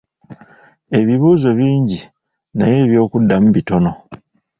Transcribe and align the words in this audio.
Ebibuuzo 0.99 1.49
bingi 1.59 1.99
naye 2.57 2.77
eby'okuddamu 2.85 3.47
bitono. 3.55 3.91